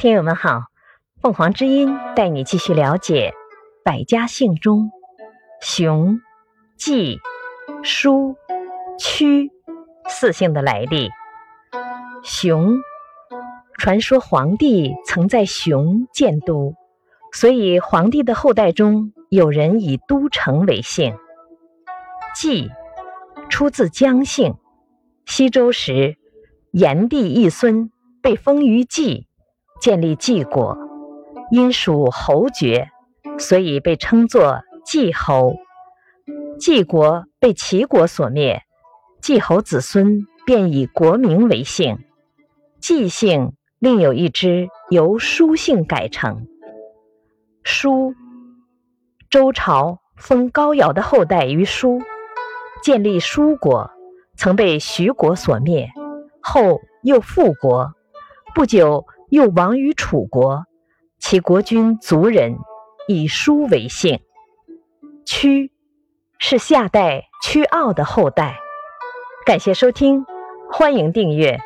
[0.00, 0.62] 听友们好，
[1.20, 3.34] 凤凰之音带你继续了解
[3.84, 4.90] 百家姓中
[5.60, 6.22] 熊、
[6.78, 7.18] 季、
[7.82, 8.34] 舒、
[8.98, 9.50] 屈
[10.08, 11.10] 四姓的来历。
[12.24, 12.80] 熊，
[13.76, 16.72] 传说皇帝曾在熊建都，
[17.30, 21.14] 所以皇帝的后代中有人以都城为姓。
[22.34, 22.70] 季，
[23.50, 24.54] 出自姜姓，
[25.26, 26.16] 西周时，
[26.70, 27.92] 炎帝一孙
[28.22, 29.26] 被封于季。
[29.80, 30.76] 建立晋国，
[31.50, 32.90] 因属侯爵，
[33.38, 35.56] 所以被称作季侯。
[36.58, 38.62] 晋国被齐国所灭，
[39.22, 41.98] 季侯子孙便以国名为姓。
[42.78, 46.46] 季姓另有一支由舒姓改成。
[47.62, 48.14] 叔，
[49.30, 52.02] 周朝封高尧的后代于叔，
[52.82, 53.90] 建立叔国，
[54.36, 55.88] 曾被徐国所灭，
[56.42, 57.94] 后又复国，
[58.54, 59.06] 不久。
[59.30, 60.66] 又亡于楚国，
[61.18, 62.56] 其国君族人
[63.06, 64.20] 以舒为姓。
[65.24, 65.70] 屈
[66.38, 68.58] 是夏代屈傲的后代。
[69.46, 70.26] 感谢收听，
[70.70, 71.60] 欢迎订阅。